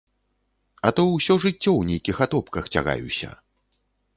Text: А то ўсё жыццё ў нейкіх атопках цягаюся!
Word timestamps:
А 0.87 0.91
то 0.99 1.03
ўсё 1.09 1.33
жыццё 1.43 1.57
ў 1.75 1.83
нейкіх 1.91 2.17
атопках 2.27 2.73
цягаюся! 2.77 3.29